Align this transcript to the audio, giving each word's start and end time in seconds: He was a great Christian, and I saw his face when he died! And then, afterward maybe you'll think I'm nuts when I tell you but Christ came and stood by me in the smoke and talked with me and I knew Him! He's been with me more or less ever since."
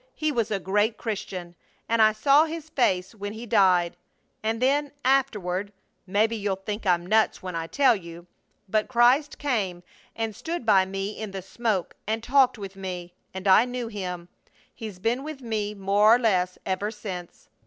He 0.15 0.31
was 0.31 0.49
a 0.49 0.57
great 0.59 0.97
Christian, 0.97 1.53
and 1.87 2.01
I 2.01 2.11
saw 2.11 2.45
his 2.45 2.69
face 2.69 3.13
when 3.13 3.33
he 3.33 3.45
died! 3.45 3.95
And 4.41 4.59
then, 4.59 4.93
afterward 5.05 5.71
maybe 6.07 6.35
you'll 6.35 6.55
think 6.55 6.87
I'm 6.87 7.05
nuts 7.05 7.43
when 7.43 7.55
I 7.55 7.67
tell 7.67 7.95
you 7.95 8.25
but 8.67 8.87
Christ 8.87 9.37
came 9.37 9.83
and 10.15 10.35
stood 10.35 10.65
by 10.65 10.85
me 10.85 11.11
in 11.11 11.29
the 11.29 11.43
smoke 11.43 11.93
and 12.07 12.23
talked 12.23 12.57
with 12.57 12.75
me 12.75 13.13
and 13.31 13.47
I 13.47 13.65
knew 13.65 13.89
Him! 13.89 14.27
He's 14.73 14.97
been 14.97 15.23
with 15.23 15.39
me 15.41 15.75
more 15.75 16.15
or 16.15 16.17
less 16.17 16.57
ever 16.65 16.89
since." 16.89 17.49